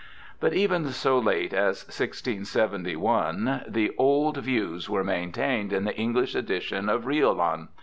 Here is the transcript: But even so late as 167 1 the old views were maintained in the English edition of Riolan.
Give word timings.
But 0.39 0.53
even 0.55 0.87
so 0.93 1.19
late 1.19 1.53
as 1.53 1.83
167 1.83 2.99
1 2.99 3.65
the 3.67 3.91
old 3.99 4.37
views 4.37 4.89
were 4.89 5.03
maintained 5.03 5.71
in 5.71 5.83
the 5.83 5.95
English 5.95 6.33
edition 6.33 6.89
of 6.89 7.03
Riolan. 7.05 7.67